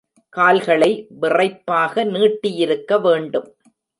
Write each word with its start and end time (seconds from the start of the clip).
கால்களை 0.33 0.89
விறைப்பாக 1.21 2.05
நீட்டியிருக்க 2.05 2.99
வேண்டும். 3.01 3.47